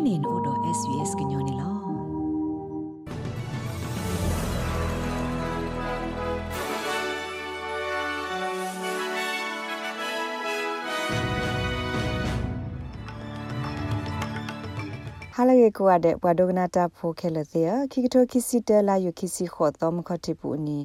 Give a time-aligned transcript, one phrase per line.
[0.00, 1.70] kainin odo svs gnyone lo
[15.34, 20.78] ဟာလရေကွာတဲ့ဘွာဒိုဂနာတာဖိုခဲလတဲ့ခိကတိုခိစီတလာယခိစီခေါ်တော်မခတိပူနီ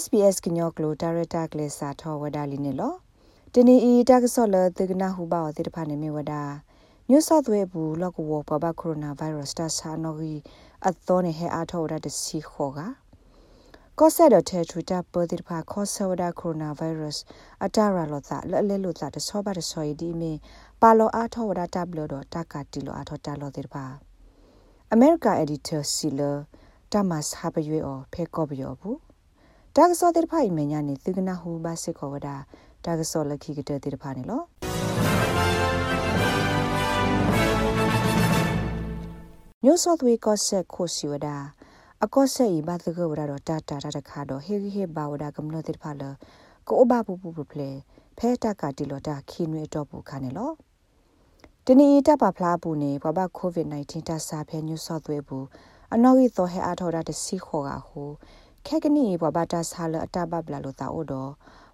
[0.00, 2.94] SBS ကညောကလိုဒါရတာကလေးစာထောဝဒါလီနေလော
[3.54, 6.42] တနီအီတာကဆောလတေကနာဟူဘာတေတဖာနေမီဝဒါ
[7.10, 10.34] New South Wales ဘူးလောက်ကိုပဘကိုရိုနာဗိုင်းရပ်စ်တာဆာနော်ဂီ
[10.86, 12.80] အသောနေဟဲအားထောဒါတစီခေါ်က
[13.98, 17.22] ကောဆက်ဒတဲ့ထူတာပေါ်ဒီဖာကောဆဝဒါကိုရိုနာဗိုင်းရပ်စ်
[17.64, 20.32] အတာရာလောတာလဲလဲလို့တာတဆောပါတဆောီဒီမီ
[20.82, 23.84] ပါလောအားထောဝဒါတပ်လို့တော့တကတီလိုအားထောတာလောတဲ့ဖာ
[24.92, 26.30] အမေရိကအက်ဒီတာစီလာ
[26.92, 28.98] တမတ်ဟာပယွေအော်ဖဲကော့ဘယောဘူး
[29.76, 32.36] တာကဆောတဲ့ဖာအမညာနေသူကနာဟူဘာစစ်ခေါ်ဝဒါ
[32.84, 34.42] တာကဆောလခိကတဲ့တဲ့ဖာနေလော
[39.64, 41.36] ညိုဆော့သဝေကော့ဆက်ခိုစီဝဒါ
[42.04, 46.02] အကော့ဆက်ဤဘာတကဝဒါတော့တာတာတာခါတော့ဟေဟေဘာဝဒါကမလို့တဲ့ဖာလ
[46.66, 47.70] ကိုအဘပူပူပပလေ
[48.18, 50.52] ဖဲတကတီလောတာခင်းွေတော့ပူခါနေလော
[51.66, 55.46] တနီတပ်ပါဖလားပူနေဘဘကိုဗစ် -19 တဆာဖဲညိုဆော့သဝေဘူး
[55.94, 58.10] အနော်ကြီးတော့ဟဲအားထော်တာတစီခေါ်ကဟို
[58.66, 61.30] ခဲကနီဘဘတာဆာလအတဘဘလာလို့တာအိုတော့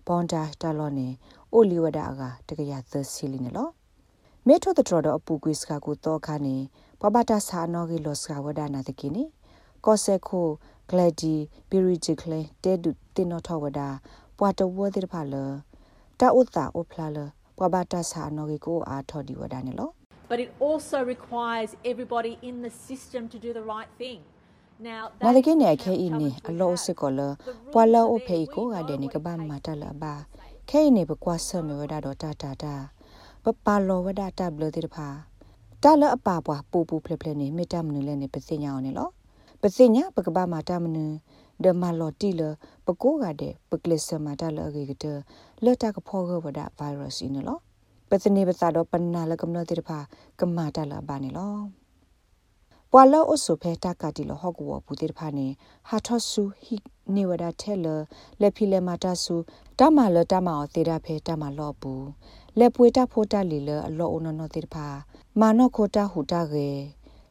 [0.06, 1.08] ဘွန်တာတလောနေ
[1.52, 3.69] အိုလီဝဒါကတကရသစီလီနေလော
[4.47, 6.56] မေထိုတတော်တော့အပူကွေးစကကိုတော့ခါနေ
[7.01, 9.25] ပပတာစာနောဂီလောစကဝဒနာတကိနေ
[9.85, 10.47] ကောဆေခို
[10.91, 11.35] ဂလက်ဒီ
[11.71, 13.89] ဘီရီဂျီကလေတဲဒုတင်နောထဝဒါ
[14.39, 15.35] ပွာတဝဒိဖာလ
[16.21, 17.19] တာဥတာအိုဖလာလ
[17.59, 19.91] ပပတာစာနောဂီကိုအာထော်ဒီဝဒါနေလော
[20.31, 24.19] but it also requires everybody in the system to do the right thing
[24.87, 27.21] နာလကိနေခဲအင်းနီအလောစကောလ
[27.73, 30.15] ပွာလောအဖေကိုကတဲ့နေကဘာမာတလဘာ
[30.71, 32.75] ခဲနေဘကွာဆမေဝဒါတော့တာတာတာ
[33.45, 35.09] ပပလောဝဒါတဘလတိတဖာ
[35.84, 39.09] တာလအပါပွားပူပူဖလဖလနေမေတ္တမနုလဲနေပစိညာအောင်နေလော
[39.62, 41.05] ပစိညာပကပမာတမနု
[41.65, 42.43] ဒမလော်တီလ
[42.87, 45.05] ပကိုကတဲ့ပကလစ်စမာတလအဂေကတ
[45.64, 47.58] လတကဖောဂဝဒဗိုင်းရပ်စ်နေလော
[48.11, 49.98] ပစနေပစာတော့ပနာလကမလတိတဖာ
[50.41, 51.55] ကမာတလဘာနေလော
[52.92, 55.47] ပွာလောအဆုဖဲတကတိလဟော့ကောဘူးတိတဖာနေ
[55.89, 56.77] ဟာထောဆူဟိ
[57.14, 57.86] နေဝဒထဲလ
[58.41, 59.35] လက်ဖီလက်မာတဆူ
[59.79, 62.05] တမလတမအောင်သေတာဖဲတမလော့ဘူး
[62.58, 64.86] လက်ပွေတဖို့တလီလအလောအနနတိတဖာ
[65.41, 66.69] မာနောခိုတာဟူတာရေ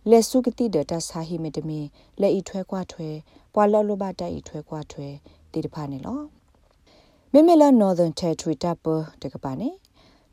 [0.09, 1.79] လက်စုကတိဒတာဆာဟိမေတမီ
[2.21, 3.09] လက်ဤထွဲကွာထွဲ
[3.53, 5.07] ပွာလောလဘတိုင်ဤထွဲကွာထွဲ
[5.51, 6.19] တိတဖာနေလော
[7.31, 8.85] မေမေလာ Northern Territory တပ်ပ
[9.21, 9.69] တကပါနေ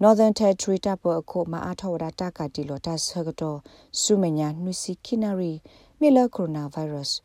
[0.03, 3.59] Northern Territory တပ်ပအခုမအားထောဝဒတာကတိလောတာဆကတော့
[4.01, 5.53] စုမညာနှွစီခိနာရီ
[6.01, 7.17] မေလာကိုရိုနာဗိုင်းရပ်စ်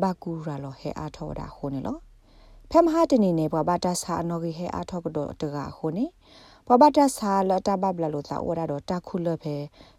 [0.00, 1.98] ဘာကူရာလောဟဲအားထောဝဒဟိုနေလော
[2.70, 6.06] ဖမ်ဟာတနေနေဘဘာတာဆာအနော်ဂီဟဲအားထောကတော့တကဟိုနေ
[6.66, 9.56] ပပတာဆာလတာဘဘလလို့သာဝရတော့တခုလဖဲ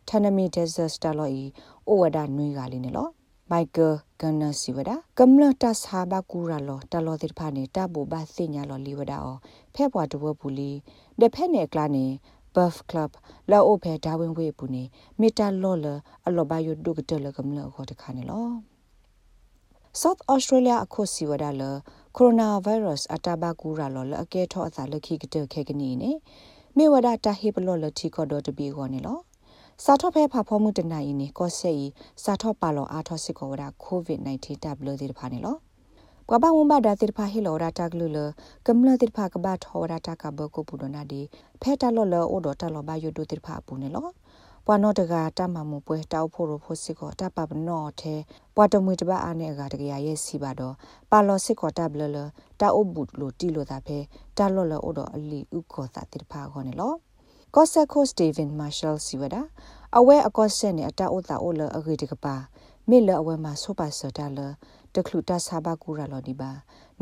[0.07, 1.43] ထနမီဒက်ဇစတလော်ဤ
[1.87, 3.07] အိုဝဒနွေကလေးနေလော
[3.51, 9.37] မိုက်ကယ်ဂနစီဝဒကမ္လတာဆာဘကူရလောတလောတိဖာနေတဘူဘစညာလောလီဝဒအော
[9.73, 10.71] ဖဲဘွားတဝပူလီ
[11.19, 12.05] ဒဖဲနေကလာနေ
[12.55, 13.11] Buff Club
[13.51, 14.83] လာအိုဖဲဒါဝင်ဝေပူနေ
[15.19, 15.85] မီတာလော်လ
[16.27, 18.47] အလောဘယုဒုကတလကမလခေါ်တခါနေလော
[20.01, 21.63] South Australia အခုစီဝဒါလ
[22.17, 26.11] ကိုရိုနာဗိုင်းရပ်စ်အတဘကူရလောလအကဲထောအသာလခိကတခဲကနီနေ
[26.77, 29.19] မေဝဒတာဟေပလောလတီကောဒတဘီကောနေလော
[29.83, 31.85] စာထောဖဲဖာဖောမှုတနိုင်နေကောဆေဤ
[32.23, 35.55] စာထောပါလောအားထောစစ်ကောဝဒကိုဗစ် -19 တပ်လို့ဒီဖာနေလော
[36.27, 38.19] ပကပဝမ်ဘာဒါတိဖာဟီလောရာတာဂလူလ
[38.67, 41.21] ကမ္လတိဖာကဘာထောရာတာကဘကိုပူဒနာဒီ
[41.61, 44.07] ဖဲတာလောလောအိုဒတာလောဘယုဒတိဖာပူနေလော
[44.65, 48.15] ပွာနောတကတမမှုပွဲတောက်ဖို့ရဖို့စစ်ကောတပပနောထဲ
[48.55, 50.75] ပွာတမွေတပအားနဲ့အကတကရရဲ့စီပါတော့
[51.11, 52.17] ပါလောစစ်ကောတဘလလ
[52.59, 53.97] တာအုပ်ဘူးလို့တီလို့တာဖဲ
[54.37, 56.93] တာလောလောအိုတော့အလီဥကောတာတိဖာခေါ်နေလော
[57.55, 59.41] ကော့ဆက်ကိုစတီဗင်မာရှယ်စီဝဒါ
[59.97, 62.35] အဝဲအကော့ဆက်နဲ့အတာအိုတာအိုလအဂေတကပါ
[62.89, 64.39] မေလအဝဲမှာဆိုပါစတာလ
[64.95, 66.51] တခလူတာဆာဘကူရလောဒီပါ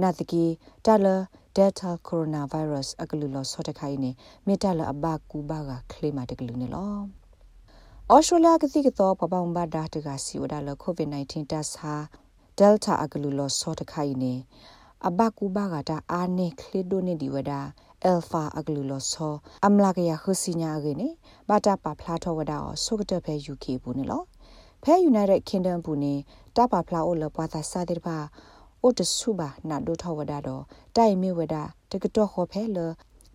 [0.01, 0.43] နာတကီ
[0.85, 1.07] တာလ
[1.55, 4.11] ဒက်တာကိုရိုနာဗိုင်းရပ်စ်အကလူလောဆော့တခိုင်းနေ
[4.47, 7.20] မေတာလအဘကူဘာကခလေမာတကလူနေလော
[8.13, 11.93] ဩစတြေးလျကတိကတော့ပပဝမ်ဘာဒါတကစီဝဒါလကိုဗစ် -19 တက်စာ
[12.58, 14.34] ဒယ်တာအကလူလောဆော့တခိုင်နေ
[15.08, 17.61] အဘကူဘာကတာအာနေခလီဒိုနေဒီဝဒါ
[18.03, 19.34] အယ်ဖာအကလူလောဆော
[19.66, 21.09] အမလာကရခစီညာကေနေ
[21.49, 24.23] ဘာတာပါဖလာထောဝဒါအောဆုကတဖဲ UK ဘူးနေလော
[24.84, 26.13] ဖဲ United Kingdom ဘူးနေ
[26.55, 28.17] တာပါဖလာအိုလပွားသာစာတဲ့ပါ
[28.81, 30.63] အိုတဆုပါနာဒိုထောဝဒါတော့
[30.96, 32.78] တိုင်မီဝဒါတကတော့ခေါ်ဖဲလ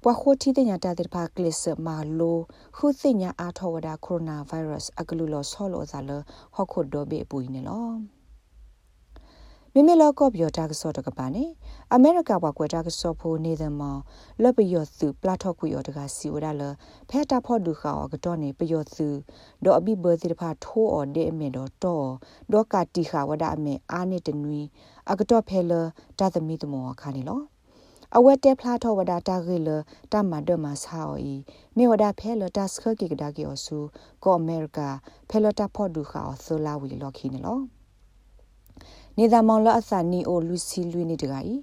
[0.02, 2.38] ပွားခိုတီတဲ့ညာတဲ့ပါကလစ်မာလို
[2.76, 6.10] ခုသိညာအာထောဝဒါကိုရိုနာဗိုင်းရပ်စ်အကလူလောဆောလောဇာလ
[6.54, 7.88] ဟော့ခုဒိုဘေပူနေလော
[9.78, 11.44] မိမိလောကော့ပြောတာကစောတကပါနေ
[11.94, 13.96] အမေရိကဘကွယ်တာကစောဖိုနေတယ်မော
[14.42, 16.62] လပယောသူပလာထော့ကွယောတကစီဝဒါလ
[17.10, 19.08] ဖဲတာဖို့ဒုခါအကတော့နေပယောသူ
[19.64, 22.06] ဒေါ်အဘိဘသီဖာထိုးအော်ဒေအမေတော့တော့
[22.52, 24.60] ဒေါ်ကတီခါဝဒါအမေအာနေတနွီ
[25.10, 25.72] အကတော့ဖဲလ
[26.18, 27.40] တာသမီတမောခါနေလော
[28.14, 29.68] အဝတ်တဲဖလာထောဝဒတာဂေလ
[30.12, 31.34] တမဒမဆာအီ
[31.76, 33.78] မေဝဒဖဲလတာစခကေကဒါကေအဆူ
[34.22, 34.80] ကိုအမေရိက
[35.28, 37.58] ဖဲလတာဖို့ဒုခါအဆလာဝီလော်ခီနေလော
[39.18, 41.54] နေသာမောင်လအစနီအိုလူစီလူနေတကဤ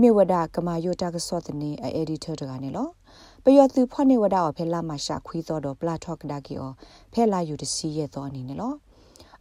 [0.00, 2.88] မေဝဒကမာယိုတာကစောတနေအက်ဒီတာတကနေလော
[3.44, 6.72] ပယောသူဖောနေဝဒအဖဲလာမရှာခွီးသောတော့ပလာထော့ကဒါကီအော
[7.12, 8.72] ဖဲလာယူတစီရဲ့သောအနေနဲ့လော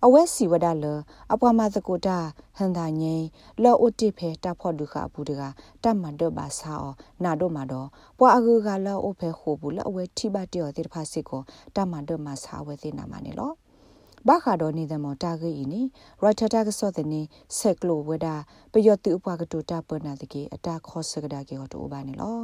[0.06, 0.86] အဝဲစီဝဒလ
[1.34, 2.18] အပွားမသကိုတာ
[2.57, 3.25] ဟန်သာငိန်
[3.63, 5.42] လောအိုတိဖဲတာဖော့ဒုခအပူတက
[5.84, 6.94] တတ်မန်တော့ပါစာအော
[7.24, 7.88] နာတော့မှာတော့
[8.18, 11.42] ပွာအကူကလောအိုဖဲခိုဘူးလောအဝဲထိပါတျော်တိဖာစစ်ကို
[11.75, 13.51] တတ်မန်တော့မှာစာဝဲသိနာမှာနေလော
[14.28, 15.81] ဘာခါတော့နေတယ်မော်တာဂီနီ
[16.22, 17.22] ရိုက်တာတာကစောတဲ့နေ
[17.57, 18.36] ဆက်ကလိုဝဒါ
[18.72, 22.40] ပယောတူအပွားကတူတာပနာတကေအတာခောစကဒါကေတော့ဘာနေလော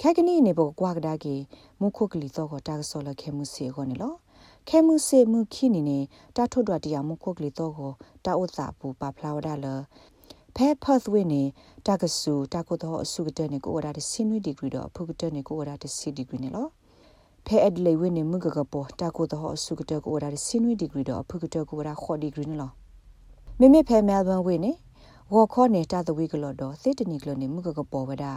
[0.00, 1.34] ခဲကနီနေဘောကွာကဒါကေ
[1.80, 4.14] မုခုကလီတော့ကတာကစောလခဲမှုစီကိုနေလော
[4.68, 5.98] ခဲမှုစေမှုခိနေနေ
[6.36, 7.92] တာထွတ်တော်တရားမုခုကလီတော့ကို
[8.24, 9.66] တာဥစာပူပါဖလာဝဒါလ
[10.56, 11.42] ဖဲပတ်ဝင်းနေ
[11.86, 16.66] တာကဆူတာကိုတော့အစုကတဲ့နေကိုဝဒါတဲ့စင်ဝီဒီဂရီတော့ဖုကတဲ့နေကိုဝဒါတဲ့စီဒီဂရီနေလော
[17.46, 22.70] ဖဲအဒလေဝင်းနေမှုကကပေါ်တာကိုတော့အစုကတဲ့ကိုဝဒါတဲ့စင်ဝီဒီဂရီတော့ဖုကတဲ့ကိုဝဒါခေါ်ဒီဂရီနေလော
[23.58, 24.72] မိမိဖဲမဲလ်ဘန်ဝင်းနေ
[25.34, 28.32] ဝါခေါ်နေတာတဝီကလော်တော့သေတနီကလော်နေမှုကကပေါ်ဝဒါ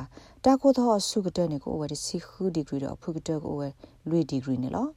[0.46, 3.62] တာကိုတော့အစုကတဲ့နေကိုဝဒါစီခူဒီဂရီတော့ဖုကတဲ့ကိုဝ
[4.10, 4.88] လွေဒီဂရီနေလော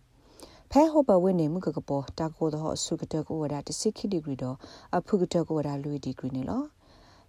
[0.70, 4.56] ဖဲဟောပဝင်းနေမှုကကပေါ်တာကိုတော့အစုကတဲ့ကိုဝဒါတစီခိဒီဂရီတော့
[4.96, 6.62] အဖုကတဲ့ကိုဝဒါလွေဒီဂရီနေလော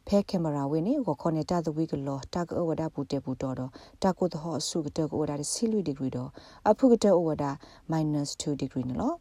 [0.08, 3.72] ဖဲကင်မရာဝင်းနေကိုခေါ်နေတာသဝီကလောတာကောဝဒါပူတေပူတော်တော့
[4.04, 6.30] တာကိုတော့အဆုကတဲ့ကိုဝဒါစီလူဒီဂရီတော့
[6.70, 7.52] အဖုကတဲ့ဝဒါ
[7.92, 9.16] -2 ဒီဂရီနော်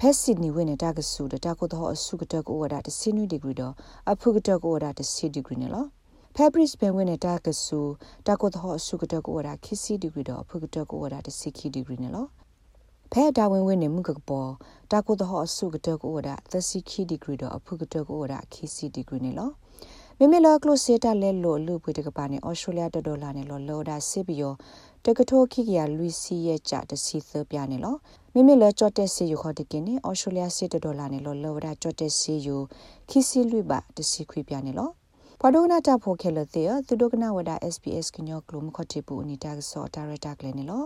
[0.00, 3.74] ဖက်စစ်နီဝင်းနေတာကဆူတာကိုတော့အဆုကတဲ့ကိုဝဒါစီနူဒီဂရီတော့
[4.12, 5.88] အဖုကတဲ့ကိုဝဒါစီဒီဂရီနော်
[6.36, 7.80] ဖက်ဘရစ်ဘန်ဝင်းနေတာကဆူ
[8.26, 12.28] တာကိုတော့အဆုကတဲ့ကိုဝဒါခီစီဒီဂရီတော့အဖုကတဲ့ကိုဝဒါစီခီဒီဂရီနော်
[13.12, 14.50] ဖဲဒါဝင်ဝင်နေမှုကပေါ်
[14.90, 19.52] တာကိုတော့အဆုကတဲ့ကိုဝဒါ30ခီဒီဂရီတော့အဖုကတဲ့ကိုဝဒါခီစီဒီဂရီနော်
[20.18, 24.56] မိမိလောကလိုစေတာလဲလို့လူပွေတကပါနေဩစတြေးလျဒေါ်လာနဲ့လောလောဒါစစ်ပြီးတော့
[25.04, 27.94] တကထိုခိကရလူစီရဲ့ကြတစီသပြနေလော
[28.38, 32.56] မိမိလောကြော့တက်စီယူခေါ်တကင်းနေဩစတြေးလျစစ်ဒေါ်လာနဲ့လောလောဒါကြော့တက်စီယူ
[33.08, 34.90] ခီစီလွိပါတစီခွေပြနေလော
[35.40, 40.84] ဖဒိုနာတာဖိုခဲလတဲ့သူဒုကနာဝဒါ SPS ကညောကလုံးခတိပူအနီတာဆောဒါရတာကလည်းနေလော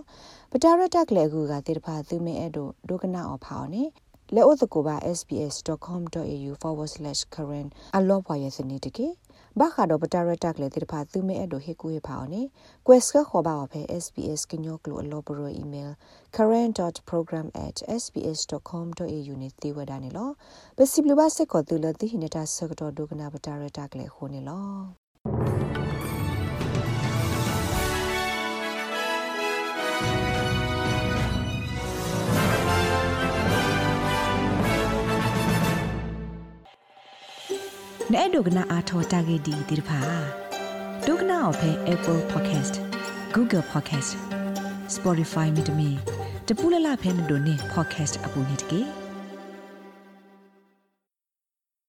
[0.50, 3.82] ပတာရတာကလည်းအခုကတေတဖာသူမဲအဲ့တို့ဒုကနာအော်ဖောင်းနေ
[4.34, 9.06] လက်ဥတကူပါ sbs.com.au/current အလောပွားရဲ့စနေတကေ
[9.58, 12.42] ဘာခါတော့ပတာရတက်လေတိဖာသူမဲအဲ့တို့ဟေကူဟေဖောင်းနေ
[12.86, 15.90] quest ကခေါ်ပါဖဲ sbs ကညောကလိုအလောပရို email
[16.36, 20.30] current.program@sbs.com.au နေတိဝဒနေလော
[20.76, 24.64] ပစီဘလဘဆက်ခေါ်သူလတိဟိနတာဆကတော့ဒုကနာပတာရတက်လေခိုးနေလော
[38.14, 40.00] နဲ့ဒုကနာအာထောတာဂေဒီဒီဖာ
[41.06, 42.74] ဒုကနာအဖဲ Apple Podcast
[43.34, 44.10] Google Podcast
[44.96, 45.90] Spotify မြေတမီ
[46.48, 48.80] တပူလလဖဲနေတို့နေ podcast အပူနေတကေ